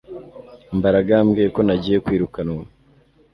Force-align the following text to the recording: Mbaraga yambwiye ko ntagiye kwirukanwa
Mbaraga 0.77 1.09
yambwiye 1.15 1.47
ko 1.55 1.59
ntagiye 1.65 1.97
kwirukanwa 2.05 2.63